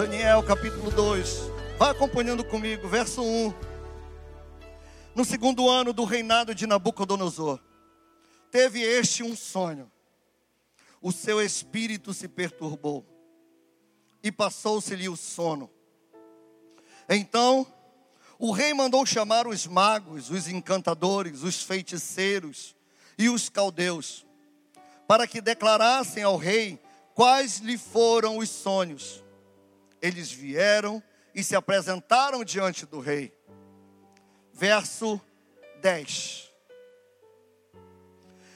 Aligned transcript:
Daniel 0.00 0.42
capítulo 0.42 0.90
2. 0.90 1.40
Vá 1.78 1.90
acompanhando 1.90 2.42
comigo, 2.42 2.88
verso 2.88 3.22
1. 3.22 3.52
No 5.14 5.26
segundo 5.26 5.68
ano 5.68 5.92
do 5.92 6.04
reinado 6.04 6.54
de 6.54 6.66
Nabucodonosor, 6.66 7.60
teve 8.50 8.80
este 8.80 9.22
um 9.22 9.36
sonho. 9.36 9.92
O 11.02 11.12
seu 11.12 11.38
espírito 11.38 12.14
se 12.14 12.28
perturbou 12.28 13.04
e 14.22 14.32
passou-se-lhe 14.32 15.06
o 15.06 15.18
sono. 15.18 15.70
Então, 17.06 17.66
o 18.38 18.52
rei 18.52 18.72
mandou 18.72 19.04
chamar 19.04 19.46
os 19.46 19.66
magos, 19.66 20.30
os 20.30 20.48
encantadores, 20.48 21.42
os 21.42 21.62
feiticeiros 21.62 22.74
e 23.18 23.28
os 23.28 23.50
caldeus, 23.50 24.24
para 25.06 25.26
que 25.26 25.42
declarassem 25.42 26.22
ao 26.22 26.38
rei 26.38 26.82
quais 27.14 27.58
lhe 27.58 27.76
foram 27.76 28.38
os 28.38 28.48
sonhos. 28.48 29.22
Eles 30.00 30.30
vieram 30.32 31.02
e 31.34 31.44
se 31.44 31.54
apresentaram 31.54 32.44
diante 32.44 32.86
do 32.86 33.00
rei. 33.00 33.32
Verso 34.52 35.20
10. 35.80 36.50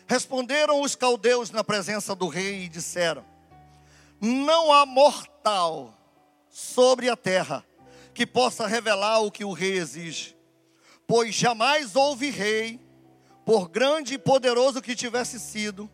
Responderam 0.07 0.83
os 0.83 0.95
caldeus 0.95 1.51
na 1.51 1.65
presença 1.65 2.15
do 2.15 2.29
rei 2.29 2.65
e 2.65 2.69
disseram: 2.69 3.25
Não 4.21 4.73
há 4.73 4.85
mortal 4.85 5.95
sobre 6.49 7.09
a 7.09 7.17
terra 7.17 7.65
que 8.13 8.27
possa 8.27 8.67
revelar 8.67 9.21
o 9.21 9.31
que 9.31 9.45
o 9.45 9.53
rei 9.53 9.79
exige, 9.79 10.37
pois 11.07 11.35
jamais 11.35 11.97
houve 11.97 12.31
rei, 12.31 12.81
por 13.45 13.69
grande 13.69 14.15
e 14.15 14.19
poderoso 14.19 14.81
que 14.81 14.95
tivesse 14.95 15.41
sido, 15.41 15.91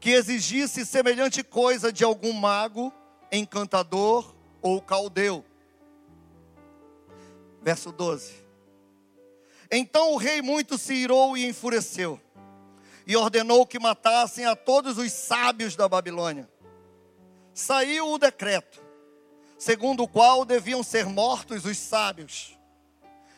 que 0.00 0.10
exigisse 0.10 0.84
semelhante 0.84 1.42
coisa 1.42 1.92
de 1.92 2.04
algum 2.04 2.32
mago, 2.32 2.92
encantador 3.30 4.35
ou 4.66 4.82
caldeu. 4.82 5.44
Verso 7.62 7.92
12. 7.92 8.34
Então 9.70 10.12
o 10.12 10.16
rei 10.16 10.42
muito 10.42 10.76
se 10.78 10.94
irou 10.94 11.36
e 11.36 11.46
enfureceu, 11.46 12.20
e 13.06 13.16
ordenou 13.16 13.66
que 13.66 13.78
matassem 13.78 14.44
a 14.44 14.54
todos 14.54 14.98
os 14.98 15.12
sábios 15.12 15.74
da 15.74 15.88
Babilônia. 15.88 16.48
Saiu 17.52 18.08
o 18.08 18.18
decreto, 18.18 18.80
segundo 19.58 20.04
o 20.04 20.08
qual 20.08 20.44
deviam 20.44 20.82
ser 20.82 21.06
mortos 21.06 21.64
os 21.64 21.78
sábios, 21.78 22.56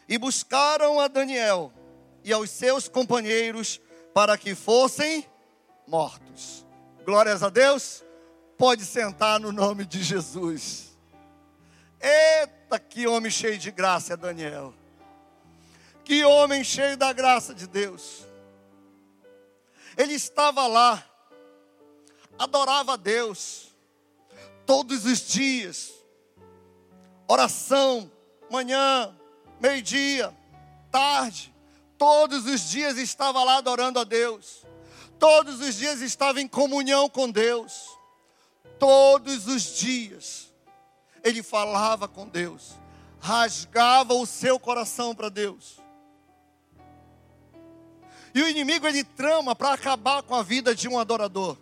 e 0.08 0.18
buscaram 0.18 1.00
a 1.00 1.08
Daniel 1.08 1.72
e 2.24 2.32
aos 2.32 2.50
seus 2.50 2.88
companheiros 2.88 3.80
para 4.12 4.36
que 4.36 4.54
fossem 4.54 5.26
mortos. 5.86 6.66
Glórias 7.04 7.42
a 7.42 7.48
Deus. 7.48 8.04
Pode 8.58 8.84
sentar 8.84 9.38
no 9.38 9.52
nome 9.52 9.86
de 9.86 10.02
Jesus. 10.02 10.87
Eita, 12.00 12.78
que 12.78 13.06
homem 13.06 13.30
cheio 13.30 13.58
de 13.58 13.70
graça 13.70 14.14
é 14.14 14.16
Daniel. 14.16 14.72
Que 16.04 16.24
homem 16.24 16.62
cheio 16.62 16.96
da 16.96 17.12
graça 17.12 17.54
de 17.54 17.66
Deus. 17.66 18.26
Ele 19.96 20.14
estava 20.14 20.66
lá, 20.66 21.04
adorava 22.38 22.94
a 22.94 22.96
Deus, 22.96 23.74
todos 24.64 25.04
os 25.04 25.26
dias, 25.26 25.92
oração, 27.26 28.10
manhã, 28.48 29.14
meio-dia, 29.60 30.32
tarde, 30.90 31.52
todos 31.98 32.46
os 32.46 32.70
dias 32.70 32.96
estava 32.96 33.42
lá 33.42 33.56
adorando 33.56 33.98
a 33.98 34.04
Deus, 34.04 34.64
todos 35.18 35.60
os 35.60 35.74
dias 35.74 36.00
estava 36.00 36.40
em 36.40 36.46
comunhão 36.46 37.08
com 37.08 37.28
Deus, 37.28 37.98
todos 38.78 39.48
os 39.48 39.78
dias 39.78 40.47
ele 41.28 41.42
falava 41.42 42.08
com 42.08 42.26
Deus, 42.26 42.78
rasgava 43.20 44.14
o 44.14 44.26
seu 44.26 44.58
coração 44.58 45.14
para 45.14 45.28
Deus. 45.28 45.80
E 48.34 48.42
o 48.42 48.48
inimigo 48.48 48.86
ele 48.86 49.02
trama 49.02 49.54
para 49.54 49.72
acabar 49.72 50.22
com 50.22 50.34
a 50.34 50.42
vida 50.42 50.74
de 50.74 50.88
um 50.88 50.98
adorador, 50.98 51.56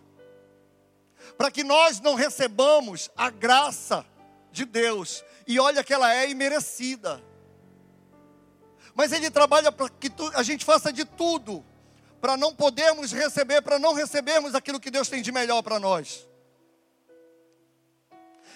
para 1.37 1.51
que 1.51 1.63
nós 1.63 1.99
não 1.99 2.15
recebamos 2.15 3.09
a 3.15 3.29
graça 3.29 4.05
de 4.51 4.65
Deus, 4.65 5.23
e 5.45 5.59
olha 5.59 5.83
que 5.83 5.93
ela 5.93 6.13
é 6.13 6.29
imerecida. 6.29 7.23
Mas 8.93 9.11
ele 9.11 9.29
trabalha 9.29 9.71
para 9.71 9.89
que 9.89 10.11
a 10.33 10.41
gente 10.41 10.65
faça 10.65 10.91
de 10.91 11.05
tudo 11.05 11.63
para 12.19 12.35
não 12.35 12.53
podermos 12.53 13.11
receber, 13.11 13.61
para 13.61 13.77
não 13.77 13.93
recebermos 13.93 14.55
aquilo 14.55 14.79
que 14.79 14.89
Deus 14.89 15.07
tem 15.07 15.21
de 15.21 15.31
melhor 15.31 15.61
para 15.61 15.79
nós. 15.79 16.27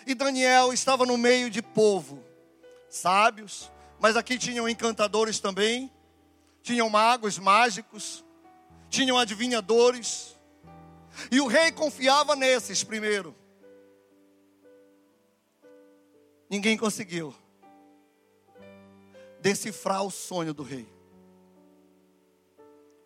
E 0.05 0.15
Daniel 0.15 0.73
estava 0.73 1.05
no 1.05 1.17
meio 1.17 1.49
de 1.49 1.61
povo, 1.61 2.23
sábios, 2.89 3.71
mas 3.99 4.17
aqui 4.17 4.37
tinham 4.37 4.67
encantadores 4.67 5.39
também, 5.39 5.91
tinham 6.63 6.89
magos 6.89 7.37
mágicos, 7.37 8.25
tinham 8.89 9.17
adivinhadores. 9.17 10.37
E 11.31 11.39
o 11.39 11.47
rei 11.47 11.71
confiava 11.71 12.35
nesses 12.35 12.83
primeiro. 12.83 13.35
Ninguém 16.49 16.77
conseguiu 16.77 17.33
decifrar 19.39 20.03
o 20.03 20.11
sonho 20.11 20.53
do 20.53 20.63
rei. 20.63 20.87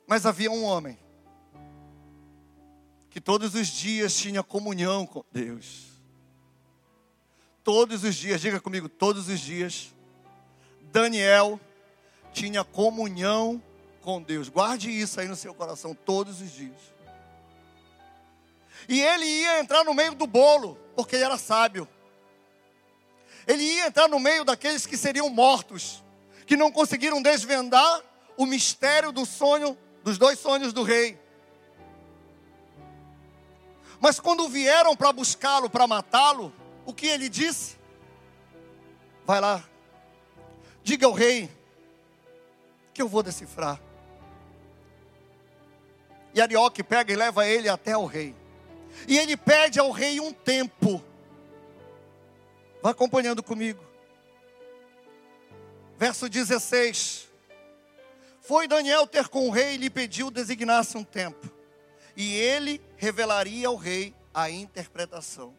Mas 0.07 0.25
havia 0.25 0.51
um 0.51 0.63
homem 0.63 0.97
que 3.09 3.19
todos 3.19 3.55
os 3.55 3.67
dias 3.67 4.15
tinha 4.15 4.43
comunhão 4.43 5.05
com 5.05 5.23
Deus 5.31 5.94
todos 7.65 8.03
os 8.03 8.13
dias, 8.13 8.39
diga 8.39 8.61
comigo, 8.61 8.87
todos 8.87 9.27
os 9.27 9.39
dias, 9.39 9.91
Daniel 10.83 11.59
tinha 12.31 12.63
comunhão 12.63 13.61
com 14.01 14.21
Deus. 14.21 14.47
Guarde 14.47 14.91
isso 14.91 15.19
aí 15.19 15.27
no 15.27 15.35
seu 15.35 15.51
coração 15.51 15.95
todos 15.95 16.41
os 16.41 16.51
dias. 16.51 16.77
E 18.87 19.01
ele 19.01 19.25
ia 19.25 19.59
entrar 19.59 19.83
no 19.83 19.95
meio 19.95 20.13
do 20.13 20.27
bolo, 20.27 20.77
porque 20.95 21.15
ele 21.15 21.25
era 21.25 21.39
sábio. 21.39 21.87
Ele 23.47 23.63
ia 23.63 23.87
entrar 23.87 24.07
no 24.07 24.19
meio 24.19 24.45
daqueles 24.45 24.85
que 24.85 24.95
seriam 24.95 25.27
mortos, 25.27 26.03
que 26.45 26.55
não 26.55 26.71
conseguiram 26.71 27.19
desvendar 27.19 28.01
o 28.37 28.45
mistério 28.45 29.11
do 29.11 29.25
sonho, 29.25 29.75
dos 30.03 30.19
dois 30.19 30.37
sonhos 30.37 30.71
do 30.71 30.83
rei. 30.83 31.19
Mas 33.99 34.19
quando 34.19 34.47
vieram 34.47 34.95
para 34.95 35.11
buscá-lo, 35.11 35.67
para 35.67 35.87
matá-lo, 35.87 36.53
o 36.85 36.93
que 36.93 37.07
ele 37.07 37.29
disse? 37.29 37.77
Vai 39.25 39.41
lá, 39.41 39.63
diga 40.83 41.07
ao 41.07 41.13
rei 41.13 41.49
que 42.93 43.01
eu 43.01 43.07
vou 43.07 43.23
decifrar. 43.23 43.81
E 46.33 46.41
Arioque 46.41 46.83
pega 46.83 47.11
e 47.11 47.15
leva 47.15 47.47
ele 47.47 47.67
até 47.69 47.97
o 47.97 48.05
rei. 48.05 48.35
E 49.07 49.17
ele 49.17 49.35
pede 49.35 49.79
ao 49.79 49.89
rei 49.91 50.19
um 50.19 50.31
tempo. 50.31 51.03
Vá 52.81 52.91
acompanhando 52.91 53.41
comigo. 53.41 53.83
Verso 55.97 56.29
16. 56.29 57.27
Foi 58.41 58.67
Daniel 58.67 59.07
ter 59.07 59.27
com 59.27 59.47
o 59.47 59.51
rei 59.51 59.73
e 59.73 59.77
lhe 59.77 59.89
pediu 59.89 60.29
designasse 60.29 60.97
um 60.97 61.03
tempo. 61.03 61.49
E 62.15 62.35
ele 62.35 62.81
revelaria 62.95 63.67
ao 63.67 63.75
rei 63.75 64.13
a 64.33 64.49
interpretação. 64.49 65.55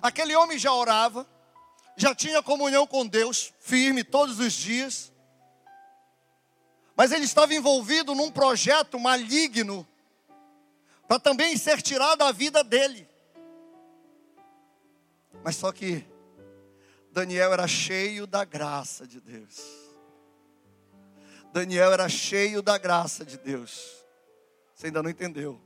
Aquele 0.00 0.34
homem 0.34 0.58
já 0.58 0.72
orava, 0.72 1.26
já 1.96 2.14
tinha 2.14 2.42
comunhão 2.42 2.86
com 2.86 3.06
Deus, 3.06 3.52
firme 3.60 4.04
todos 4.04 4.38
os 4.38 4.52
dias, 4.52 5.12
mas 6.94 7.12
ele 7.12 7.24
estava 7.24 7.54
envolvido 7.54 8.14
num 8.14 8.30
projeto 8.30 8.98
maligno 8.98 9.86
para 11.06 11.20
também 11.20 11.56
ser 11.56 11.82
tirado 11.82 12.22
a 12.22 12.32
vida 12.32 12.64
dele. 12.64 13.06
Mas 15.44 15.56
só 15.56 15.70
que 15.70 16.04
Daniel 17.12 17.52
era 17.52 17.68
cheio 17.68 18.26
da 18.26 18.44
graça 18.44 19.06
de 19.06 19.20
Deus. 19.20 19.62
Daniel 21.52 21.92
era 21.92 22.08
cheio 22.08 22.60
da 22.62 22.76
graça 22.76 23.24
de 23.24 23.38
Deus. 23.38 24.04
Você 24.74 24.86
ainda 24.88 25.02
não 25.02 25.08
entendeu? 25.08 25.60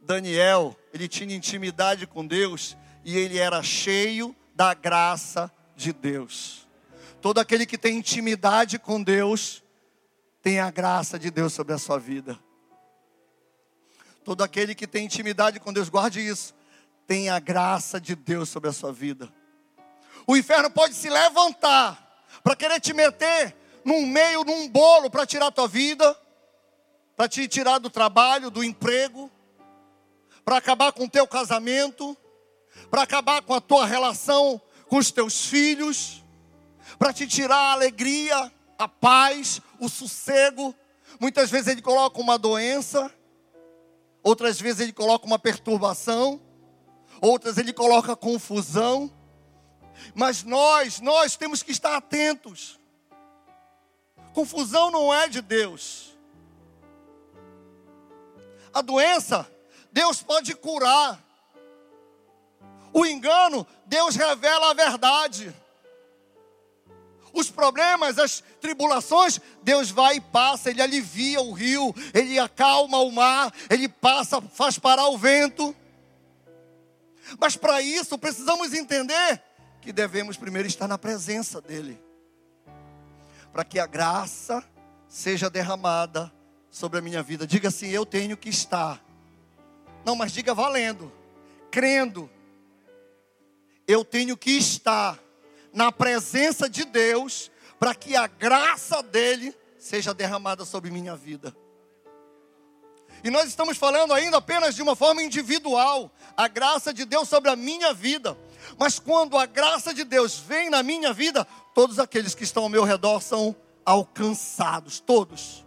Daniel, 0.00 0.74
ele 0.94 1.08
tinha 1.08 1.34
intimidade 1.34 2.06
com 2.06 2.26
Deus 2.26 2.76
e 3.04 3.16
ele 3.16 3.38
era 3.38 3.62
cheio 3.62 4.34
da 4.54 4.74
graça 4.74 5.50
de 5.76 5.92
Deus. 5.92 6.68
Todo 7.20 7.38
aquele 7.38 7.66
que 7.66 7.78
tem 7.78 7.98
intimidade 7.98 8.78
com 8.78 9.02
Deus, 9.02 9.62
tem 10.42 10.58
a 10.58 10.70
graça 10.70 11.18
de 11.18 11.30
Deus 11.30 11.52
sobre 11.52 11.74
a 11.74 11.78
sua 11.78 11.98
vida. 11.98 12.38
Todo 14.24 14.42
aquele 14.42 14.74
que 14.74 14.86
tem 14.86 15.04
intimidade 15.04 15.60
com 15.60 15.72
Deus, 15.72 15.88
guarde 15.88 16.20
isso, 16.20 16.54
tem 17.06 17.28
a 17.28 17.38
graça 17.38 18.00
de 18.00 18.14
Deus 18.14 18.48
sobre 18.48 18.70
a 18.70 18.72
sua 18.72 18.92
vida. 18.92 19.32
O 20.26 20.36
inferno 20.36 20.70
pode 20.70 20.94
se 20.94 21.10
levantar 21.10 22.24
para 22.42 22.54
querer 22.54 22.80
te 22.80 22.92
meter 22.92 23.56
num 23.84 24.06
meio, 24.06 24.44
num 24.44 24.68
bolo 24.68 25.10
para 25.10 25.26
tirar 25.26 25.46
a 25.46 25.50
tua 25.50 25.66
vida, 25.66 26.16
para 27.16 27.28
te 27.28 27.46
tirar 27.48 27.78
do 27.78 27.90
trabalho, 27.90 28.50
do 28.50 28.62
emprego, 28.62 29.30
para 30.44 30.56
acabar 30.56 30.92
com 30.92 31.04
o 31.04 31.10
teu 31.10 31.26
casamento, 31.26 32.16
para 32.90 33.02
acabar 33.02 33.42
com 33.42 33.54
a 33.54 33.60
tua 33.60 33.86
relação 33.86 34.60
com 34.90 34.98
os 34.98 35.12
teus 35.12 35.46
filhos, 35.46 36.24
para 36.98 37.12
te 37.12 37.24
tirar 37.24 37.56
a 37.56 37.72
alegria, 37.72 38.52
a 38.76 38.88
paz, 38.88 39.62
o 39.78 39.88
sossego. 39.88 40.74
Muitas 41.20 41.48
vezes 41.48 41.68
ele 41.68 41.80
coloca 41.80 42.20
uma 42.20 42.36
doença, 42.36 43.10
outras 44.20 44.60
vezes 44.60 44.80
ele 44.80 44.92
coloca 44.92 45.24
uma 45.24 45.38
perturbação, 45.38 46.42
outras 47.20 47.56
ele 47.56 47.72
coloca 47.72 48.16
confusão. 48.16 49.08
Mas 50.12 50.42
nós, 50.42 51.00
nós 51.00 51.36
temos 51.36 51.62
que 51.62 51.70
estar 51.70 51.96
atentos. 51.96 52.80
Confusão 54.32 54.90
não 54.90 55.14
é 55.14 55.28
de 55.28 55.40
Deus. 55.40 56.18
A 58.74 58.82
doença, 58.82 59.48
Deus 59.92 60.20
pode 60.20 60.52
curar. 60.56 61.29
O 62.92 63.06
engano, 63.06 63.66
Deus 63.86 64.16
revela 64.16 64.70
a 64.70 64.74
verdade. 64.74 65.54
Os 67.32 67.48
problemas, 67.48 68.18
as 68.18 68.42
tribulações, 68.60 69.40
Deus 69.62 69.90
vai 69.90 70.16
e 70.16 70.20
passa, 70.20 70.70
Ele 70.70 70.82
alivia 70.82 71.40
o 71.40 71.52
rio, 71.52 71.94
Ele 72.12 72.38
acalma 72.38 72.98
o 72.98 73.12
mar, 73.12 73.52
Ele 73.68 73.88
passa, 73.88 74.40
faz 74.40 74.78
parar 74.78 75.08
o 75.08 75.18
vento. 75.18 75.74
Mas 77.38 77.56
para 77.56 77.80
isso 77.80 78.18
precisamos 78.18 78.74
entender 78.74 79.40
que 79.80 79.92
devemos 79.92 80.36
primeiro 80.36 80.66
estar 80.66 80.88
na 80.88 80.98
presença 80.98 81.60
dEle, 81.60 82.02
para 83.52 83.64
que 83.64 83.78
a 83.78 83.86
graça 83.86 84.64
seja 85.08 85.48
derramada 85.48 86.32
sobre 86.70 86.98
a 86.98 87.02
minha 87.02 87.22
vida. 87.22 87.46
Diga 87.46 87.68
assim: 87.68 87.88
eu 87.88 88.04
tenho 88.04 88.36
que 88.36 88.48
estar. 88.48 89.00
Não, 90.04 90.16
mas 90.16 90.32
diga 90.32 90.52
valendo, 90.52 91.12
crendo 91.70 92.28
eu 93.90 94.04
tenho 94.04 94.36
que 94.36 94.52
estar 94.52 95.18
na 95.72 95.90
presença 95.90 96.68
de 96.68 96.84
Deus 96.84 97.50
para 97.78 97.94
que 97.94 98.14
a 98.14 98.26
graça 98.26 99.02
dele 99.02 99.54
seja 99.78 100.14
derramada 100.14 100.64
sobre 100.64 100.90
minha 100.90 101.16
vida. 101.16 101.56
E 103.22 103.30
nós 103.30 103.48
estamos 103.48 103.76
falando 103.76 104.14
ainda 104.14 104.38
apenas 104.38 104.74
de 104.74 104.82
uma 104.82 104.94
forma 104.94 105.22
individual, 105.22 106.10
a 106.36 106.48
graça 106.48 106.92
de 106.94 107.04
Deus 107.04 107.28
sobre 107.28 107.50
a 107.50 107.56
minha 107.56 107.92
vida. 107.92 108.38
Mas 108.78 108.98
quando 108.98 109.36
a 109.36 109.44
graça 109.44 109.92
de 109.92 110.04
Deus 110.04 110.38
vem 110.38 110.70
na 110.70 110.82
minha 110.82 111.12
vida, 111.12 111.46
todos 111.74 111.98
aqueles 111.98 112.34
que 112.34 112.44
estão 112.44 112.62
ao 112.62 112.68
meu 112.68 112.84
redor 112.84 113.20
são 113.20 113.54
alcançados, 113.84 115.00
todos. 115.00 115.64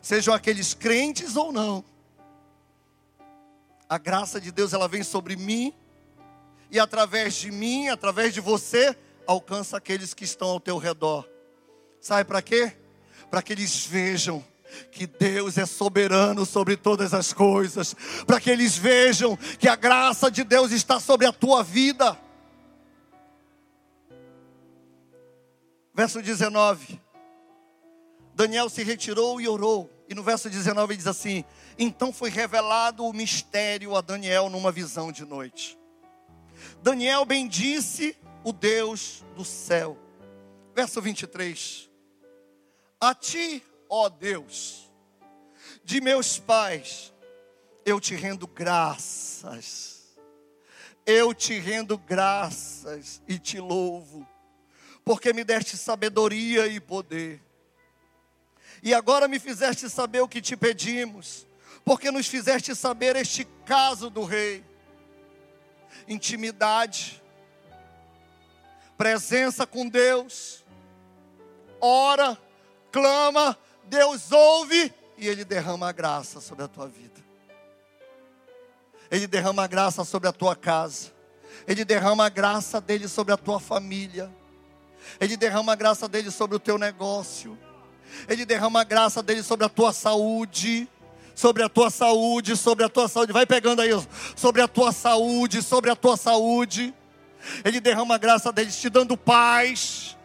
Sejam 0.00 0.32
aqueles 0.32 0.74
crentes 0.74 1.36
ou 1.36 1.52
não. 1.52 1.84
A 3.88 3.98
graça 3.98 4.40
de 4.40 4.50
Deus 4.50 4.72
ela 4.72 4.88
vem 4.88 5.02
sobre 5.02 5.36
mim 5.36 5.74
e 6.70 6.78
através 6.78 7.34
de 7.34 7.50
mim, 7.50 7.88
através 7.88 8.34
de 8.34 8.40
você, 8.40 8.96
alcança 9.26 9.76
aqueles 9.76 10.14
que 10.14 10.24
estão 10.24 10.48
ao 10.48 10.60
teu 10.60 10.78
redor. 10.78 11.28
Sabe 12.00 12.24
para 12.24 12.42
quê? 12.42 12.72
Para 13.30 13.42
que 13.42 13.52
eles 13.52 13.84
vejam 13.84 14.44
que 14.92 15.06
Deus 15.06 15.56
é 15.56 15.66
soberano 15.66 16.44
sobre 16.44 16.76
todas 16.76 17.14
as 17.14 17.32
coisas, 17.32 17.94
para 18.26 18.40
que 18.40 18.50
eles 18.50 18.76
vejam 18.76 19.36
que 19.58 19.68
a 19.68 19.76
graça 19.76 20.30
de 20.30 20.44
Deus 20.44 20.72
está 20.72 21.00
sobre 21.00 21.26
a 21.26 21.32
tua 21.32 21.62
vida. 21.62 22.18
Verso 25.94 26.22
19. 26.22 27.00
Daniel 28.34 28.68
se 28.68 28.84
retirou 28.84 29.40
e 29.40 29.48
orou. 29.48 29.90
E 30.08 30.14
no 30.14 30.22
verso 30.22 30.48
19 30.48 30.96
diz 30.96 31.06
assim: 31.06 31.44
Então 31.78 32.12
foi 32.12 32.30
revelado 32.30 33.04
o 33.04 33.12
mistério 33.12 33.96
a 33.96 34.00
Daniel 34.00 34.48
numa 34.48 34.70
visão 34.70 35.10
de 35.10 35.24
noite. 35.24 35.78
Daniel 36.82 37.24
bendisse 37.24 38.16
o 38.44 38.52
Deus 38.52 39.24
do 39.36 39.44
céu. 39.44 39.98
Verso 40.74 41.00
23. 41.02 41.88
A 43.00 43.14
ti, 43.14 43.62
ó 43.88 44.08
Deus, 44.08 44.90
de 45.84 46.00
meus 46.00 46.38
pais, 46.38 47.12
eu 47.84 48.00
te 48.00 48.14
rendo 48.14 48.46
graças. 48.46 49.98
Eu 51.06 51.32
te 51.32 51.58
rendo 51.58 51.96
graças 51.96 53.22
e 53.26 53.38
te 53.38 53.58
louvo, 53.58 54.28
porque 55.04 55.32
me 55.32 55.42
deste 55.42 55.76
sabedoria 55.76 56.66
e 56.66 56.78
poder. 56.80 57.40
E 58.82 58.92
agora 58.92 59.26
me 59.26 59.38
fizeste 59.38 59.88
saber 59.88 60.20
o 60.20 60.28
que 60.28 60.42
te 60.42 60.54
pedimos, 60.54 61.46
porque 61.82 62.10
nos 62.10 62.26
fizeste 62.26 62.74
saber 62.74 63.16
este 63.16 63.46
caso 63.64 64.10
do 64.10 64.22
rei 64.22 64.62
intimidade, 66.06 67.22
presença 68.96 69.66
com 69.66 69.88
Deus, 69.88 70.64
ora, 71.80 72.36
clama, 72.90 73.56
Deus 73.84 74.32
ouve 74.32 74.92
e 75.16 75.26
Ele 75.28 75.44
derrama 75.44 75.88
a 75.88 75.92
graça 75.92 76.40
sobre 76.40 76.64
a 76.64 76.68
tua 76.68 76.86
vida. 76.86 77.20
Ele 79.10 79.26
derrama 79.26 79.64
a 79.64 79.66
graça 79.66 80.04
sobre 80.04 80.28
a 80.28 80.32
tua 80.32 80.54
casa. 80.54 81.12
Ele 81.66 81.84
derrama 81.84 82.26
a 82.26 82.28
graça 82.28 82.80
dele 82.80 83.08
sobre 83.08 83.32
a 83.32 83.36
tua 83.36 83.58
família. 83.58 84.30
Ele 85.18 85.36
derrama 85.36 85.72
a 85.72 85.76
graça 85.76 86.06
dele 86.08 86.30
sobre 86.30 86.56
o 86.56 86.60
teu 86.60 86.76
negócio. 86.76 87.58
Ele 88.28 88.44
derrama 88.44 88.80
a 88.80 88.84
graça 88.84 89.22
dele 89.22 89.42
sobre 89.42 89.64
a 89.64 89.68
tua 89.68 89.92
saúde 89.92 90.88
sobre 91.38 91.62
a 91.62 91.68
tua 91.68 91.88
saúde, 91.88 92.56
sobre 92.56 92.84
a 92.84 92.88
tua 92.88 93.06
saúde. 93.06 93.32
Vai 93.32 93.46
pegando 93.46 93.80
aí, 93.80 93.90
sobre 94.34 94.60
a 94.60 94.66
tua 94.66 94.90
saúde, 94.90 95.62
sobre 95.62 95.88
a 95.88 95.94
tua 95.94 96.16
saúde. 96.16 96.92
Ele 97.64 97.78
derrama 97.78 98.16
a 98.16 98.18
graça 98.18 98.50
dele 98.50 98.72
te 98.72 98.90
dando 98.90 99.16
paz. 99.16 100.18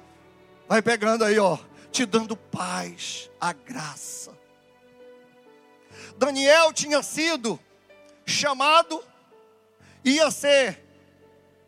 Vai 0.67 0.81
pegando 0.81 1.23
aí, 1.23 1.37
ó, 1.37 1.59
te 1.91 2.03
dando 2.03 2.35
paz, 2.35 3.29
a 3.39 3.53
graça. 3.53 4.35
Daniel 6.17 6.73
tinha 6.73 7.03
sido 7.03 7.59
chamado, 8.25 8.99
ia 10.03 10.31
ser 10.31 10.83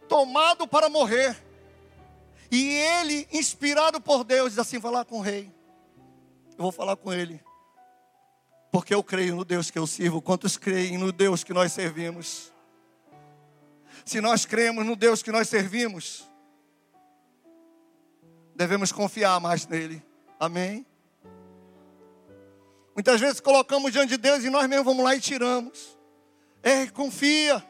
tomado 0.09 0.67
para 0.67 0.89
morrer. 0.89 1.37
E 2.49 2.67
ele, 2.67 3.27
inspirado 3.31 4.01
por 4.01 4.23
Deus, 4.23 4.49
diz 4.49 4.59
assim: 4.59 4.79
vai 4.79 4.91
lá 4.91 5.05
com 5.05 5.19
o 5.19 5.21
rei. 5.21 5.53
Eu 6.57 6.63
vou 6.63 6.71
falar 6.71 6.95
com 6.95 7.13
ele 7.13 7.39
porque 8.75 8.93
eu 8.93 9.01
creio 9.01 9.37
no 9.37 9.45
Deus 9.45 9.71
que 9.71 9.79
eu 9.79 9.87
sirvo. 9.87 10.21
Quantos 10.21 10.57
creem 10.57 10.97
no 10.97 11.09
Deus 11.09 11.45
que 11.45 11.53
nós 11.53 11.71
servimos? 11.71 12.51
Se 14.03 14.19
nós 14.19 14.45
cremos 14.45 14.85
no 14.85 14.97
Deus 14.97 15.23
que 15.23 15.31
nós 15.31 15.47
servimos, 15.47 16.29
devemos 18.53 18.91
confiar 18.91 19.39
mais 19.39 19.65
nele. 19.65 20.03
Amém? 20.37 20.85
Muitas 22.93 23.21
vezes 23.21 23.39
colocamos 23.39 23.93
diante 23.93 24.09
de 24.09 24.17
Deus 24.17 24.43
e 24.43 24.49
nós 24.49 24.67
mesmos 24.67 24.85
vamos 24.85 25.05
lá 25.05 25.15
e 25.15 25.21
tiramos. 25.21 25.97
Ei, 26.61 26.89
confia. 26.89 27.65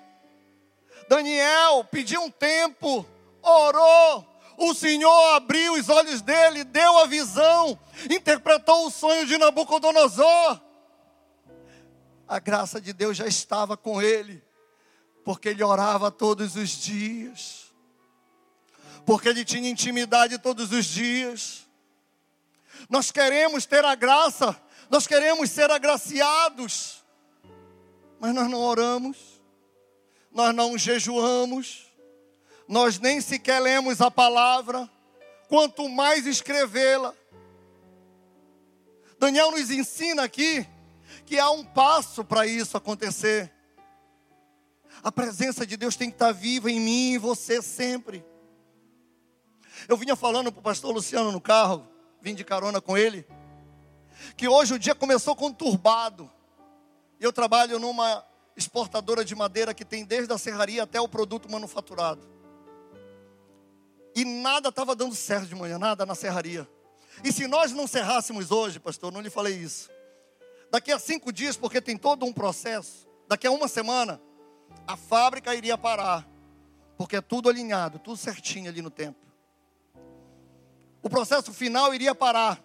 Daniel 1.07 1.83
pediu 1.83 2.23
um 2.23 2.31
tempo, 2.31 3.05
orou. 3.43 4.25
O 4.57 4.73
Senhor 4.73 5.35
abriu 5.35 5.73
os 5.73 5.87
olhos 5.87 6.23
dele, 6.23 6.63
deu 6.63 6.97
a 6.97 7.05
visão, 7.05 7.77
interpretou 8.09 8.87
o 8.87 8.89
sonho 8.89 9.27
de 9.27 9.37
Nabucodonosor 9.37 10.64
a 12.27 12.39
graça 12.39 12.81
de 12.81 12.91
Deus 12.91 13.17
já 13.17 13.27
estava 13.27 13.77
com 13.77 14.01
ele, 14.01 14.43
porque 15.23 15.49
ele 15.49 15.63
orava 15.63 16.11
todos 16.11 16.55
os 16.55 16.69
dias, 16.69 17.73
porque 19.05 19.29
ele 19.29 19.45
tinha 19.45 19.69
intimidade 19.69 20.37
todos 20.39 20.71
os 20.71 20.85
dias. 20.85 21.65
Nós 22.89 23.11
queremos 23.11 23.65
ter 23.65 23.85
a 23.85 23.95
graça, 23.95 24.59
nós 24.89 25.05
queremos 25.05 25.49
ser 25.51 25.69
agraciados, 25.69 27.03
mas 28.19 28.33
nós 28.33 28.49
não 28.49 28.59
oramos, 28.59 29.41
nós 30.31 30.53
não 30.53 30.77
jejuamos, 30.77 31.85
nós 32.67 32.99
nem 32.99 33.21
sequer 33.21 33.59
lemos 33.59 34.01
a 34.01 34.09
palavra, 34.09 34.89
quanto 35.47 35.87
mais 35.87 36.25
escrevê-la. 36.25 37.13
Daniel 39.19 39.51
nos 39.51 39.69
ensina 39.69 40.23
aqui 40.23 40.67
que 41.25 41.39
há 41.39 41.49
um 41.49 41.63
passo 41.63 42.23
para 42.23 42.45
isso 42.45 42.77
acontecer. 42.77 43.51
A 45.03 45.11
presença 45.11 45.65
de 45.65 45.75
Deus 45.75 45.95
tem 45.95 46.09
que 46.09 46.15
estar 46.15 46.31
viva 46.31 46.69
em 46.69 46.79
mim 46.79 47.11
e 47.11 47.13
em 47.15 47.17
você 47.17 47.61
sempre. 47.61 48.23
Eu 49.87 49.97
vinha 49.97 50.15
falando 50.15 50.51
para 50.51 50.59
o 50.59 50.63
pastor 50.63 50.93
Luciano 50.93 51.31
no 51.31 51.41
carro, 51.41 51.87
vim 52.21 52.33
de 52.33 52.43
carona 52.43 52.79
com 52.79 52.97
ele, 52.97 53.27
que 54.37 54.47
hoje 54.47 54.73
o 54.73 54.79
dia 54.79 54.95
começou 54.95 55.35
conturbado. 55.35 56.31
Eu 57.19 57.33
trabalho 57.33 57.79
numa 57.79 58.25
exportadora 58.55 59.25
de 59.25 59.35
madeira 59.35 59.73
que 59.73 59.83
tem 59.83 60.05
desde 60.05 60.31
a 60.33 60.37
serraria 60.37 60.83
até 60.83 60.99
o 61.01 61.09
produto 61.09 61.51
manufaturado. 61.51 62.21
E 64.15 64.23
nada 64.23 64.69
estava 64.69 64.95
dando 64.95 65.13
certo 65.13 65.47
de 65.47 65.55
manhã, 65.55 65.77
nada 65.77 66.05
na 66.05 66.15
serraria. 66.15 66.67
E 67.23 67.33
se 67.33 67.47
nós 67.47 67.71
não 67.71 67.85
cerrássemos 67.85 68.49
hoje, 68.49 68.79
pastor, 68.79 69.11
não 69.11 69.19
lhe 69.19 69.29
falei 69.29 69.55
isso. 69.55 69.89
Daqui 70.71 70.91
a 70.91 70.99
cinco 70.99 71.31
dias, 71.31 71.55
porque 71.55 71.79
tem 71.81 71.97
todo 71.97 72.25
um 72.25 72.33
processo, 72.33 73.07
daqui 73.27 73.47
a 73.47 73.51
uma 73.51 73.67
semana, 73.67 74.21
a 74.87 74.97
fábrica 74.97 75.55
iria 75.55 75.77
parar. 75.77 76.27
porque 76.97 77.17
é 77.17 77.21
tudo 77.21 77.49
alinhado, 77.49 77.99
tudo 77.99 78.17
certinho 78.17 78.69
ali 78.69 78.81
no 78.81 78.89
tempo. 78.89 79.19
O 81.01 81.09
processo 81.09 81.53
final 81.53 81.93
iria 81.93 82.15
parar. 82.15 82.61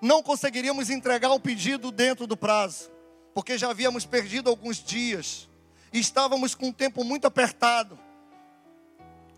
Não 0.00 0.22
conseguiríamos 0.22 0.90
entregar 0.90 1.30
o 1.30 1.40
pedido 1.40 1.90
dentro 1.90 2.26
do 2.26 2.36
prazo, 2.36 2.90
porque 3.32 3.56
já 3.56 3.70
havíamos 3.70 4.04
perdido 4.04 4.50
alguns 4.50 4.82
dias 4.82 5.48
e 5.92 5.98
estávamos 5.98 6.54
com 6.54 6.68
um 6.68 6.72
tempo 6.72 7.04
muito 7.04 7.26
apertado. 7.26 7.98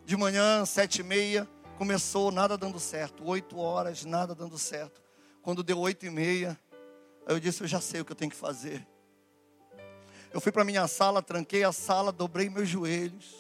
De 0.05 0.17
manhã, 0.17 0.65
sete 0.65 1.01
e 1.01 1.05
meia, 1.05 1.49
começou 1.77 2.31
nada 2.31 2.57
dando 2.57 2.79
certo. 2.79 3.25
Oito 3.27 3.59
horas, 3.59 4.05
nada 4.05 4.35
dando 4.35 4.57
certo. 4.57 5.03
Quando 5.43 5.63
deu 5.63 5.79
oito 5.81 6.07
e 6.07 6.11
meia, 6.11 6.59
eu 7.27 7.41
disse, 7.41 7.63
eu 7.63 7.67
já 7.67 7.81
sei 7.81 8.01
o 8.01 8.05
que 8.05 8.13
eu 8.13 8.17
tenho 8.17 8.31
que 8.31 8.37
fazer. 8.37 8.87
Eu 10.33 10.41
fui 10.41 10.53
para 10.53 10.65
minha 10.65 10.87
sala, 10.87 11.23
tranquei 11.23 11.65
a 11.65 11.73
sala, 11.73 12.13
dobrei 12.13 12.49
meus 12.51 12.69
joelhos 12.69 13.35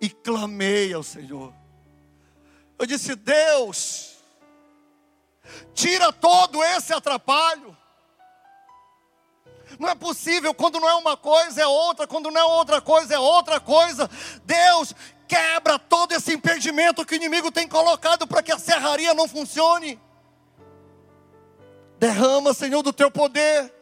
e 0.00 0.08
clamei 0.08 0.92
ao 0.92 1.02
Senhor. 1.02 1.52
Eu 2.78 2.86
disse: 2.86 3.14
Deus, 3.14 4.16
tira 5.74 6.12
todo 6.12 6.62
esse 6.64 6.92
atrapalho. 6.92 7.76
Não 9.78 9.88
é 9.88 9.94
possível, 9.94 10.54
quando 10.54 10.78
não 10.78 10.88
é 10.88 10.94
uma 10.94 11.16
coisa 11.16 11.60
é 11.60 11.66
outra, 11.66 12.06
quando 12.06 12.30
não 12.30 12.40
é 12.40 12.44
outra 12.44 12.80
coisa 12.80 13.14
é 13.14 13.18
outra 13.18 13.60
coisa. 13.60 14.08
Deus, 14.44 14.94
quebra 15.26 15.78
todo 15.78 16.12
esse 16.12 16.32
impedimento 16.32 17.04
que 17.04 17.14
o 17.14 17.16
inimigo 17.16 17.50
tem 17.50 17.68
colocado 17.68 18.26
para 18.26 18.42
que 18.42 18.52
a 18.52 18.58
serraria 18.58 19.12
não 19.12 19.28
funcione. 19.28 20.00
Derrama, 21.98 22.52
Senhor, 22.52 22.82
do 22.82 22.92
teu 22.92 23.10
poder. 23.10 23.72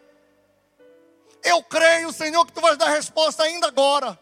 Eu 1.42 1.62
creio, 1.62 2.12
Senhor, 2.12 2.44
que 2.47 2.52
tu 2.52 2.61
vais 2.61 2.78
dar 2.78 2.88
resposta 2.88 3.42
ainda 3.42 3.66
agora. 3.66 4.18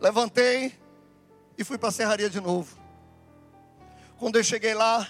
Levantei 0.00 0.74
e 1.58 1.64
fui 1.64 1.76
para 1.76 1.90
a 1.90 1.92
serraria 1.92 2.30
de 2.30 2.40
novo. 2.40 2.76
Quando 4.18 4.36
eu 4.36 4.44
cheguei 4.44 4.74
lá, 4.74 5.08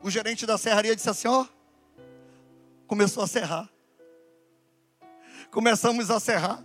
o 0.00 0.10
gerente 0.10 0.46
da 0.46 0.56
serraria 0.56 0.94
disse 0.94 1.10
assim: 1.10 1.28
Ó, 1.28 1.46
começou 2.86 3.22
a 3.22 3.26
serrar. 3.26 3.68
Começamos 5.50 6.10
a 6.10 6.20
serrar. 6.20 6.62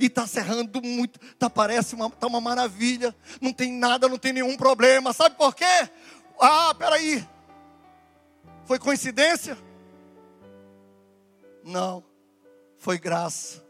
E 0.00 0.06
está 0.06 0.26
serrando 0.26 0.82
muito, 0.82 1.18
tá, 1.36 1.48
parece 1.48 1.94
uma, 1.94 2.10
tá 2.10 2.26
uma 2.26 2.40
maravilha. 2.40 3.14
Não 3.40 3.52
tem 3.52 3.72
nada, 3.72 4.08
não 4.08 4.18
tem 4.18 4.32
nenhum 4.32 4.56
problema. 4.56 5.12
Sabe 5.12 5.36
por 5.36 5.54
quê? 5.54 5.88
Ah, 6.38 6.74
peraí. 6.74 7.26
Foi 8.68 8.78
coincidência? 8.78 9.56
Não. 11.64 12.04
Foi 12.76 12.98
graça. 12.98 13.64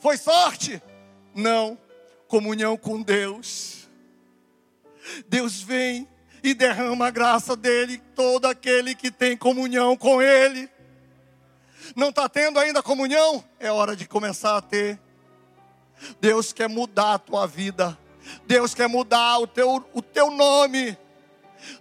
Foi 0.00 0.16
sorte? 0.16 0.82
Não, 1.32 1.78
comunhão 2.26 2.76
com 2.76 3.00
Deus. 3.00 3.88
Deus 5.28 5.62
vem 5.62 6.08
e 6.42 6.54
derrama 6.54 7.06
a 7.06 7.10
graça 7.10 7.54
dele, 7.54 8.02
todo 8.16 8.46
aquele 8.46 8.96
que 8.96 9.12
tem 9.12 9.36
comunhão 9.36 9.96
com 9.96 10.20
Ele. 10.20 10.68
Não 11.94 12.08
está 12.08 12.28
tendo 12.28 12.58
ainda 12.58 12.82
comunhão? 12.82 13.44
É 13.60 13.70
hora 13.70 13.94
de 13.94 14.08
começar 14.08 14.56
a 14.56 14.60
ter. 14.60 14.98
Deus 16.20 16.52
quer 16.52 16.68
mudar 16.68 17.14
a 17.14 17.18
tua 17.20 17.46
vida. 17.46 17.96
Deus 18.44 18.74
quer 18.74 18.88
mudar 18.88 19.38
o 19.38 19.46
teu, 19.46 19.88
o 19.94 20.02
teu 20.02 20.32
nome. 20.32 20.98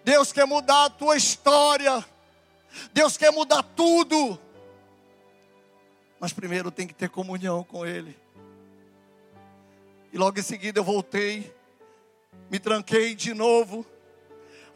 Deus 0.04 0.32
quer 0.32 0.46
mudar 0.46 0.86
a 0.86 0.90
tua 0.90 1.16
história. 1.16 2.04
Deus 2.94 3.18
quer 3.18 3.32
mudar 3.32 3.64
tudo. 3.76 4.40
Mas 6.20 6.34
primeiro 6.34 6.72
tem 6.72 6.88
que 6.88 6.94
ter 6.94 7.10
comunhão 7.10 7.64
com 7.64 7.86
Ele. 7.86 8.18
E 10.12 10.18
logo 10.18 10.40
em 10.40 10.44
seguida 10.44 10.80
eu 10.80 10.84
voltei, 10.84 11.54
me 12.50 12.60
tranquei 12.60 13.16
de 13.16 13.34
novo, 13.34 13.86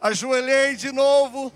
ajoelhei 0.00 0.74
de 0.74 0.90
novo, 0.90 1.52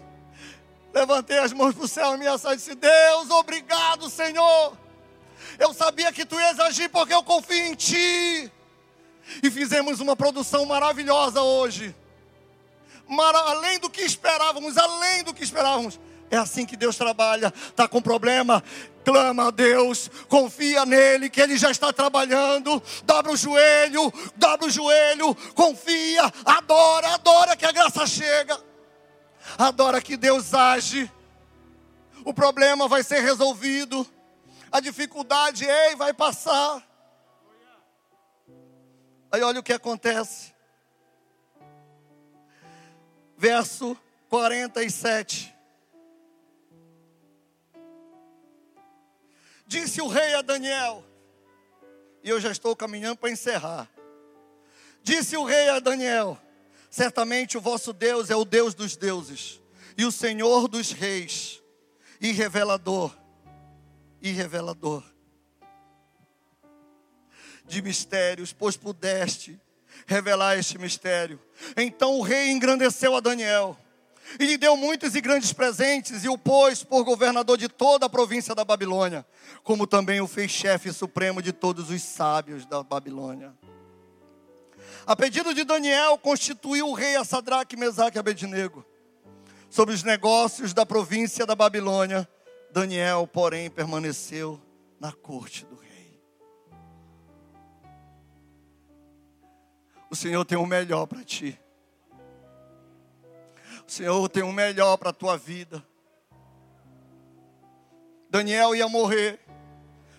levantei 0.94 1.38
as 1.38 1.52
mãos 1.52 1.75
para 1.75 1.85
o 1.85 1.88
céu 1.88 2.14
e 2.14 2.18
me 2.18 2.26
e 2.26 2.56
disse: 2.56 2.75
Deus, 2.76 3.30
obrigado, 3.30 4.09
Senhor. 4.09 4.76
Eu 5.59 5.75
sabia 5.75 6.12
que 6.12 6.25
tu 6.25 6.38
ias 6.38 6.61
agir 6.61 6.88
porque 6.88 7.12
eu 7.12 7.23
confio 7.23 7.66
em 7.66 7.75
ti. 7.75 8.50
E 9.42 9.50
fizemos 9.50 10.00
uma 10.00 10.16
produção 10.16 10.64
maravilhosa 10.64 11.42
hoje. 11.42 11.94
Além 13.09 13.78
do 13.78 13.90
que 13.90 14.02
esperávamos, 14.02 14.76
além 14.76 15.23
do 15.23 15.35
que 15.35 15.42
esperávamos. 15.42 15.99
É 16.30 16.37
assim 16.38 16.64
que 16.64 16.78
Deus 16.78 16.97
trabalha. 16.97 17.52
Está 17.54 17.87
com 17.87 18.00
problema? 18.00 18.64
Clama 19.04 19.49
a 19.49 19.50
Deus, 19.50 20.11
confia 20.28 20.87
nele, 20.87 21.28
que 21.28 21.40
ele 21.40 21.59
já 21.59 21.71
está 21.71 21.92
trabalhando. 21.92 22.82
Dobra 23.04 23.32
o 23.32 23.37
joelho, 23.37 24.11
dobra 24.37 24.66
o 24.66 24.71
joelho, 24.71 25.35
confia, 25.54 26.32
adora, 26.44 27.14
adora 27.14 27.54
que 27.54 27.66
a 27.66 27.73
graça 27.73 28.06
chega. 28.06 28.59
Adora 29.59 30.00
que 30.00 30.16
Deus 30.16 30.54
age. 30.54 31.11
O 32.25 32.32
problema 32.32 32.88
vai 32.88 33.02
ser 33.02 33.21
resolvido. 33.21 34.06
A 34.71 34.80
dificuldade, 34.80 35.66
ei, 35.66 35.97
vai 35.97 36.14
passar. 36.14 36.82
Aí 39.30 39.42
olha 39.42 39.61
o 39.61 39.62
que 39.62 39.73
acontece. 39.73 40.52
Verso 43.42 43.99
47. 44.28 45.52
Disse 49.66 50.00
o 50.00 50.06
rei 50.06 50.34
a 50.34 50.42
Daniel, 50.42 51.04
e 52.22 52.28
eu 52.28 52.40
já 52.40 52.52
estou 52.52 52.76
caminhando 52.76 53.16
para 53.16 53.32
encerrar. 53.32 53.90
Disse 55.02 55.37
o 55.37 55.42
rei 55.42 55.70
a 55.70 55.80
Daniel: 55.80 56.40
Certamente 56.88 57.58
o 57.58 57.61
vosso 57.61 57.92
Deus 57.92 58.30
é 58.30 58.37
o 58.37 58.44
Deus 58.44 58.75
dos 58.75 58.96
deuses, 58.96 59.61
e 59.99 60.04
o 60.04 60.12
Senhor 60.12 60.68
dos 60.68 60.92
reis, 60.92 61.61
e 62.20 62.30
revelador, 62.30 63.12
e 64.20 64.30
revelador 64.30 65.02
de 67.66 67.82
mistérios, 67.82 68.52
pois 68.52 68.76
pudeste 68.76 69.61
revelar 70.06 70.58
este 70.58 70.78
mistério. 70.78 71.40
Então 71.76 72.18
o 72.18 72.22
rei 72.22 72.50
engrandeceu 72.50 73.14
a 73.14 73.20
Daniel 73.20 73.76
e 74.38 74.46
lhe 74.46 74.56
deu 74.56 74.76
muitos 74.76 75.14
e 75.14 75.20
grandes 75.20 75.52
presentes, 75.52 76.25
e 76.25 76.28
o 76.28 76.38
pôs 76.38 76.82
por 76.82 77.04
governador 77.04 77.58
de 77.58 77.68
toda 77.68 78.06
a 78.06 78.08
província 78.08 78.54
da 78.54 78.64
Babilônia, 78.64 79.26
como 79.62 79.87
também 79.87 80.20
o 80.20 80.26
fez 80.26 80.50
chefe 80.50 80.92
supremo 80.92 81.42
de 81.42 81.52
todos 81.52 81.90
os 81.90 82.02
sábios 82.02 82.64
da 82.66 82.82
Babilônia. 82.82 83.52
A 85.06 85.16
pedido 85.16 85.52
de 85.52 85.64
Daniel, 85.64 86.16
constituiu 86.16 86.88
o 86.88 86.94
rei 86.94 87.16
a 87.16 87.25
Sadraque, 87.25 87.76
Mesaque 87.76 88.16
e 88.16 88.20
Abednego. 88.20 88.84
Sobre 89.68 89.94
os 89.94 90.02
negócios 90.02 90.72
da 90.72 90.87
província 90.87 91.44
da 91.44 91.54
Babilônia, 91.54 92.28
Daniel, 92.70 93.26
porém, 93.26 93.70
permaneceu 93.70 94.61
na 95.00 95.12
corte 95.12 95.64
do 95.64 95.76
rei. 95.76 95.91
O 100.12 100.14
Senhor 100.14 100.45
tem 100.45 100.59
o 100.59 100.66
melhor 100.66 101.07
para 101.07 101.25
ti. 101.25 101.59
Senhor 103.92 104.26
tem 104.31 104.42
o 104.42 104.50
melhor 104.50 104.97
para 104.97 105.11
a 105.11 105.12
tua 105.12 105.37
vida. 105.37 105.85
Daniel 108.31 108.75
ia 108.75 108.88
morrer. 108.88 109.38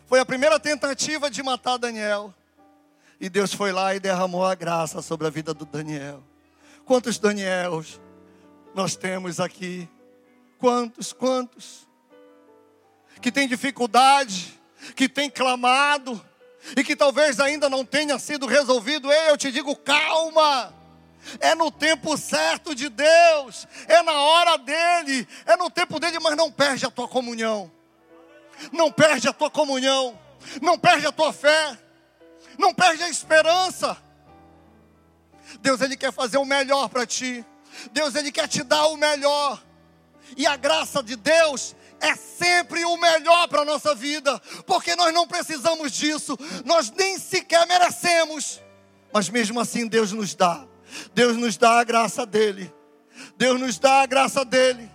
Foi 0.06 0.20
a 0.20 0.26
primeira 0.26 0.60
tentativa 0.60 1.28
de 1.28 1.42
matar 1.42 1.78
Daniel. 1.78 2.32
E 3.20 3.28
Deus 3.30 3.52
foi 3.52 3.72
lá 3.72 3.96
e 3.96 4.00
derramou 4.00 4.46
a 4.46 4.54
graça 4.54 5.02
sobre 5.02 5.26
a 5.26 5.32
vida 5.32 5.56
do 5.56 5.66
Daniel. 5.66 6.24
Quantos 6.86 7.18
Daniels 7.18 8.00
nós 8.76 8.96
temos 8.96 9.40
aqui? 9.40 9.90
Quantos, 10.60 11.12
quantos? 11.12 11.88
Que 13.20 13.32
tem 13.32 13.48
dificuldade, 13.48 14.60
que 14.96 15.10
tem 15.10 15.32
clamado, 15.32 16.24
e 16.76 16.84
que 16.84 16.96
talvez 16.96 17.40
ainda 17.40 17.70
não 17.70 17.86
tenha 17.86 18.18
sido 18.20 18.46
resolvido. 18.46 19.12
Ei, 19.12 19.30
eu 19.30 19.38
te 19.38 19.52
digo, 19.52 19.76
calma 19.76 20.74
é 21.40 21.56
no 21.56 21.72
tempo 21.72 22.18
certo 22.18 22.76
de 22.76 22.90
Deus, 22.90 23.68
é 23.88 24.02
na 24.02 24.14
hora 24.14 24.58
dele, 24.58 25.28
é 25.46 25.56
no 25.56 25.70
tempo 25.70 26.00
dele, 26.00 26.20
mas 26.20 26.36
não 26.36 26.52
perde 26.52 26.86
a 26.86 26.92
tua 26.92 27.08
comunhão, 27.08 27.72
não 28.72 28.92
perde 28.92 29.28
a 29.28 29.34
tua 29.34 29.50
comunhão, 29.50 30.20
não 30.62 30.78
perde 30.78 31.08
a 31.08 31.12
tua 31.12 31.32
fé, 31.32 31.78
não 32.58 32.74
perde 32.74 33.04
a 33.04 33.10
esperança. 33.10 33.98
Deus, 35.62 35.82
Ele 35.82 35.96
quer 35.96 36.12
fazer 36.12 36.38
o 36.38 36.46
melhor 36.46 36.90
para 36.90 37.06
ti, 37.06 37.46
Deus, 37.92 38.16
Ele 38.16 38.32
quer 38.32 38.48
te 38.48 38.64
dar 38.64 38.88
o 38.88 38.98
melhor, 38.98 39.64
e 40.36 40.46
a 40.46 40.56
graça 40.56 41.02
de 41.02 41.16
Deus 41.16 41.76
é 42.04 42.16
sempre 42.16 42.84
o 42.84 42.98
melhor 42.98 43.48
para 43.48 43.62
a 43.62 43.66
nossa 43.66 43.96
vida, 43.96 44.38
porque 44.68 44.94
nós 44.96 45.14
não 45.14 45.26
precisamos 45.26 45.94
disso, 45.94 46.38
nós 46.66 46.92
nem 46.92 47.18
sequer 47.18 47.66
merecemos, 47.66 48.62
mas 49.12 49.30
mesmo 49.30 49.60
assim 49.60 49.88
Deus 49.88 50.12
nos 50.12 50.36
dá. 50.36 50.68
Deus 51.14 51.38
nos 51.38 51.58
dá 51.58 51.80
a 51.80 51.84
graça 51.84 52.26
dele. 52.26 52.72
Deus 53.38 53.60
nos 53.60 53.80
dá 53.80 54.02
a 54.02 54.06
graça 54.06 54.44
dele. 54.44 54.92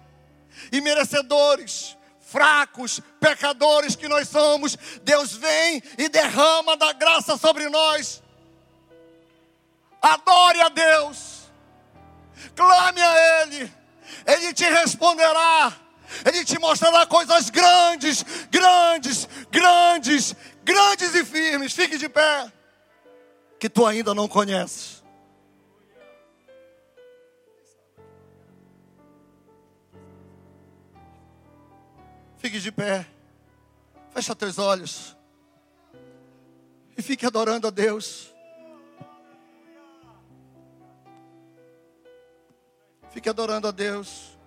E 0.70 0.80
merecedores, 0.82 1.96
fracos, 2.20 3.00
pecadores 3.18 3.96
que 3.96 4.06
nós 4.06 4.28
somos, 4.28 4.76
Deus 5.02 5.32
vem 5.32 5.82
e 5.96 6.10
derrama 6.10 6.76
da 6.76 6.92
graça 6.92 7.38
sobre 7.38 7.70
nós. 7.70 8.22
Adore 10.02 10.60
a 10.60 10.68
Deus, 10.68 11.50
clame 12.54 13.00
a 13.00 13.42
Ele, 13.42 13.72
Ele 14.26 14.52
te 14.52 14.64
responderá, 14.64 15.72
Ele 16.24 16.44
te 16.44 16.58
mostrará 16.58 17.06
coisas 17.06 17.50
grandes, 17.50 18.24
grandes, 18.50 19.28
grandes, 19.50 20.34
grandes 20.64 21.14
e 21.14 21.24
firmes. 21.24 21.72
Fique 21.72 21.98
de 21.98 22.08
pé, 22.08 22.52
que 23.58 23.68
tu 23.68 23.86
ainda 23.86 24.14
não 24.14 24.28
conheces. 24.28 25.02
Fique 32.38 32.60
de 32.60 32.70
pé. 32.70 33.06
Fecha 34.10 34.34
teus 34.34 34.58
olhos. 34.58 35.16
E 36.96 37.02
fique 37.02 37.26
adorando 37.26 37.66
a 37.66 37.70
Deus. 37.70 38.32
Fique 43.10 43.28
adorando 43.28 43.68
a 43.68 43.70
Deus. 43.70 44.37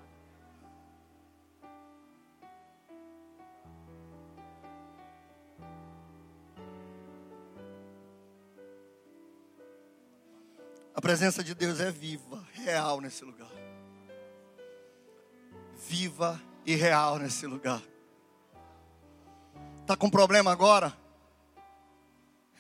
Presença 11.12 11.44
de 11.44 11.54
Deus 11.54 11.82
é 11.82 11.92
viva, 11.92 12.42
real 12.54 13.02
nesse 13.02 13.26
lugar. 13.26 13.52
Viva 15.90 16.42
e 16.66 16.74
real 16.74 17.20
nesse 17.20 17.46
lugar. 17.46 17.82
Está 19.82 19.94
com 19.98 20.10
problema 20.10 20.54
agora? 20.54 20.98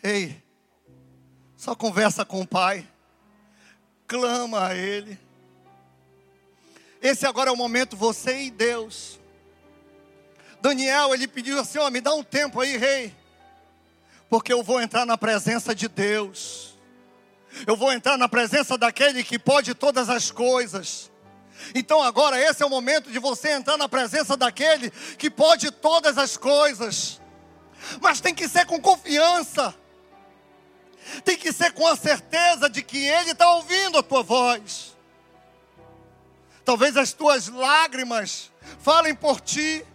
Ei, 0.03 0.43
só 1.55 1.73
conversa 1.73 2.25
com 2.25 2.41
o 2.41 2.45
Pai, 2.45 2.85
clama 4.05 4.67
a 4.67 4.75
Ele. 4.75 5.17
Esse 7.01 7.25
agora 7.25 7.51
é 7.51 7.53
o 7.53 7.57
momento, 7.57 7.95
você 7.95 8.37
e 8.43 8.51
Deus. 8.51 9.17
Daniel, 10.59 11.13
ele 11.13 11.25
pediu 11.25 11.57
assim: 11.57 11.77
ó, 11.77 11.89
me 11.89 12.01
dá 12.01 12.13
um 12.13 12.21
tempo 12.21 12.59
aí, 12.59 12.75
rei, 12.75 13.15
porque 14.29 14.51
eu 14.51 14.61
vou 14.61 14.81
entrar 14.81 15.05
na 15.05 15.17
presença 15.17 15.73
de 15.73 15.87
Deus. 15.87 16.70
Eu 17.65 17.75
vou 17.75 17.91
entrar 17.91 18.17
na 18.17 18.29
presença 18.29 18.77
daquele 18.77 19.23
que 19.23 19.37
pode 19.37 19.73
todas 19.73 20.09
as 20.09 20.31
coisas. 20.31 21.11
Então 21.75 22.01
agora 22.01 22.39
esse 22.39 22.63
é 22.63 22.65
o 22.65 22.69
momento 22.69 23.11
de 23.11 23.19
você 23.19 23.51
entrar 23.51 23.77
na 23.77 23.87
presença 23.87 24.35
daquele 24.35 24.89
que 25.17 25.29
pode 25.29 25.69
todas 25.71 26.17
as 26.17 26.37
coisas. 26.37 27.21
Mas 28.01 28.19
tem 28.19 28.33
que 28.33 28.47
ser 28.47 28.65
com 28.65 28.79
confiança. 28.79 29.75
Tem 31.23 31.37
que 31.37 31.51
ser 31.51 31.71
com 31.73 31.87
a 31.87 31.95
certeza 31.95 32.69
de 32.69 32.81
que 32.81 32.97
Ele 32.97 33.31
está 33.31 33.53
ouvindo 33.55 33.97
a 33.97 34.03
tua 34.03 34.23
voz. 34.23 34.95
Talvez 36.63 36.95
as 36.95 37.11
tuas 37.11 37.47
lágrimas 37.47 38.51
falem 38.79 39.15
por 39.15 39.41
ti. 39.41 39.85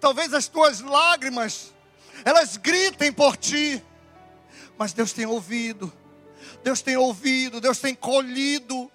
Talvez 0.00 0.32
as 0.34 0.48
tuas 0.48 0.80
lágrimas 0.80 1.72
elas 2.24 2.56
gritem 2.56 3.12
por 3.12 3.36
ti. 3.36 3.82
Mas 4.76 4.92
Deus 4.92 5.12
tem 5.12 5.26
ouvido. 5.26 5.92
Deus 6.64 6.82
tem 6.82 6.96
ouvido, 6.96 7.60
Deus 7.60 7.78
tem 7.78 7.94
colhido 7.94 8.90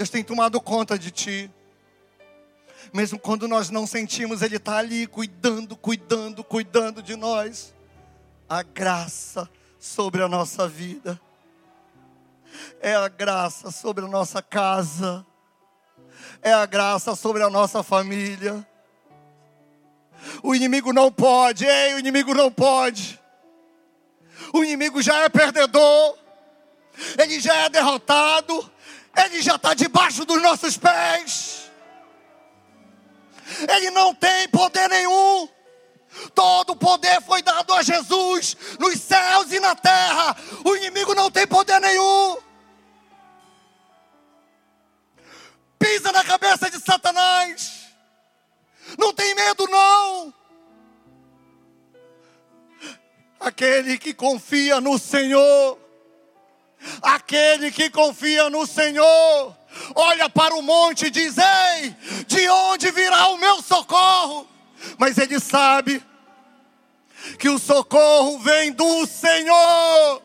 Deus 0.00 0.08
tem 0.08 0.24
tomado 0.24 0.58
conta 0.62 0.98
de 0.98 1.10
ti. 1.10 1.50
Mesmo 2.90 3.18
quando 3.18 3.46
nós 3.46 3.68
não 3.68 3.86
sentimos, 3.86 4.40
Ele 4.40 4.56
está 4.56 4.78
ali 4.78 5.06
cuidando, 5.06 5.76
cuidando, 5.76 6.42
cuidando 6.42 7.02
de 7.02 7.16
nós. 7.16 7.74
A 8.48 8.62
graça 8.62 9.46
sobre 9.78 10.22
a 10.22 10.26
nossa 10.26 10.66
vida, 10.66 11.20
é 12.80 12.94
a 12.94 13.08
graça 13.08 13.70
sobre 13.70 14.06
a 14.06 14.08
nossa 14.08 14.40
casa, 14.40 15.26
é 16.40 16.50
a 16.50 16.64
graça 16.64 17.14
sobre 17.14 17.42
a 17.42 17.50
nossa 17.50 17.82
família. 17.82 18.66
O 20.42 20.54
inimigo 20.54 20.94
não 20.94 21.12
pode, 21.12 21.66
ei, 21.66 21.92
o 21.92 21.98
inimigo 21.98 22.32
não 22.32 22.50
pode. 22.50 23.20
O 24.54 24.64
inimigo 24.64 25.02
já 25.02 25.24
é 25.24 25.28
perdedor, 25.28 26.16
ele 27.18 27.40
já 27.40 27.54
é 27.54 27.68
derrotado, 27.68 28.70
ele 29.16 29.42
já 29.42 29.56
está 29.56 29.74
debaixo 29.74 30.24
dos 30.24 30.40
nossos 30.42 30.76
pés. 30.76 31.70
Ele 33.68 33.90
não 33.90 34.14
tem 34.14 34.48
poder 34.48 34.88
nenhum. 34.88 35.48
Todo 36.34 36.70
o 36.70 36.76
poder 36.76 37.20
foi 37.22 37.42
dado 37.42 37.72
a 37.72 37.82
Jesus 37.82 38.56
nos 38.78 39.00
céus 39.00 39.52
e 39.52 39.60
na 39.60 39.74
terra. 39.74 40.36
O 40.64 40.76
inimigo 40.76 41.14
não 41.14 41.30
tem 41.30 41.46
poder 41.46 41.80
nenhum. 41.80 42.36
Pisa 45.78 46.12
na 46.12 46.24
cabeça 46.24 46.70
de 46.70 46.78
Satanás. 46.80 47.80
Não 48.98 49.12
tem 49.12 49.34
medo, 49.34 49.66
não. 49.68 50.34
Aquele 53.38 53.96
que 53.96 54.12
confia 54.12 54.80
no 54.80 54.98
Senhor 54.98 55.78
Aquele 57.02 57.70
que 57.70 57.90
confia 57.90 58.48
no 58.48 58.66
Senhor, 58.66 59.56
olha 59.94 60.28
para 60.30 60.54
o 60.54 60.62
monte 60.62 61.06
e 61.06 61.10
diz: 61.10 61.36
Ei, 61.36 61.94
de 62.26 62.48
onde 62.48 62.90
virá 62.90 63.28
o 63.28 63.38
meu 63.38 63.62
socorro? 63.62 64.48
Mas 64.98 65.18
ele 65.18 65.38
sabe 65.38 66.02
que 67.38 67.48
o 67.48 67.58
socorro 67.58 68.38
vem 68.38 68.72
do 68.72 69.06
Senhor, 69.06 70.22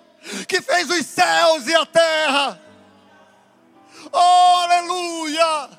que 0.48 0.62
fez 0.62 0.90
os 0.90 1.06
céus 1.06 1.68
e 1.68 1.76
a 1.76 1.86
terra. 1.86 2.62
Oh, 4.12 4.18
aleluia! 4.18 5.70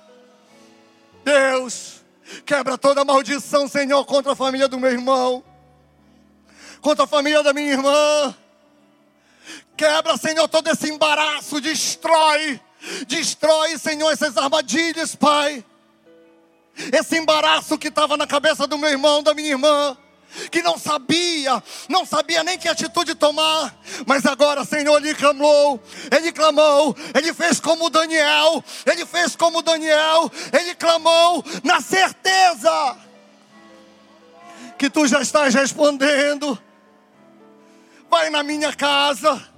Deus, 1.24 2.04
quebra 2.44 2.76
toda 2.76 3.04
maldição, 3.04 3.66
Senhor, 3.66 4.04
contra 4.04 4.32
a 4.32 4.36
família 4.36 4.68
do 4.68 4.78
meu 4.78 4.92
irmão, 4.92 5.42
contra 6.82 7.04
a 7.04 7.08
família 7.08 7.42
da 7.42 7.54
minha 7.54 7.72
irmã 7.72 8.36
Quebra, 9.76 10.16
Senhor, 10.16 10.48
todo 10.48 10.68
esse 10.68 10.88
embaraço, 10.88 11.60
destrói, 11.60 12.58
destrói, 13.06 13.76
Senhor, 13.78 14.10
essas 14.10 14.36
armadilhas, 14.36 15.14
Pai. 15.14 15.62
Esse 16.92 17.18
embaraço 17.18 17.76
que 17.76 17.88
estava 17.88 18.16
na 18.16 18.26
cabeça 18.26 18.66
do 18.66 18.78
meu 18.78 18.88
irmão, 18.88 19.22
da 19.22 19.34
minha 19.34 19.50
irmã, 19.50 19.96
que 20.50 20.62
não 20.62 20.78
sabia, 20.78 21.62
não 21.88 22.06
sabia 22.06 22.42
nem 22.42 22.58
que 22.58 22.68
atitude 22.68 23.14
tomar, 23.14 23.74
mas 24.06 24.24
agora, 24.24 24.64
Senhor, 24.64 24.96
ele 24.98 25.14
clamou, 25.14 25.80
ele 26.10 26.32
clamou, 26.32 26.96
ele 27.14 27.32
fez 27.34 27.60
como 27.60 27.90
Daniel, 27.90 28.62
ele 28.84 29.04
fez 29.04 29.36
como 29.36 29.62
Daniel, 29.62 30.30
ele 30.58 30.74
clamou 30.74 31.44
na 31.62 31.80
certeza 31.80 32.96
que 34.78 34.90
tu 34.90 35.06
já 35.06 35.20
estás 35.20 35.54
respondendo. 35.54 36.58
Vai 38.08 38.30
na 38.30 38.42
minha 38.42 38.72
casa 38.72 39.55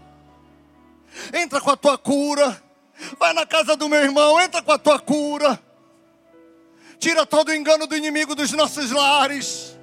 entra 1.33 1.61
com 1.61 1.71
a 1.71 1.77
tua 1.77 1.99
cura. 1.99 2.63
Vai 3.19 3.33
na 3.33 3.47
casa 3.47 3.77
do 3.77 3.89
meu 3.89 4.03
irmão, 4.03 4.41
entra 4.41 4.63
com 4.63 4.73
a 4.73 4.79
tua 4.79 4.99
cura. 4.99 5.59
Tira 6.99 7.25
todo 7.25 7.49
o 7.49 7.55
engano 7.55 7.87
do 7.87 7.97
inimigo 7.97 8.35
dos 8.35 8.53
nossos 8.53 8.91
lares. 8.91 9.79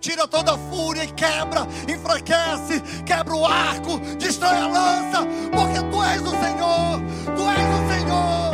Tira 0.00 0.28
toda 0.28 0.54
a 0.54 0.58
fúria 0.58 1.02
e 1.04 1.12
quebra, 1.12 1.66
enfraquece, 1.88 2.80
quebra 3.04 3.34
o 3.34 3.44
arco, 3.44 3.98
destrói 4.16 4.56
a 4.56 4.66
lança, 4.68 5.26
porque 5.50 5.82
tu 5.90 6.02
és 6.04 6.22
o 6.22 6.30
Senhor, 6.30 7.00
tu 7.34 7.42
és 7.50 7.74
o 7.74 7.92
Senhor. 7.92 8.47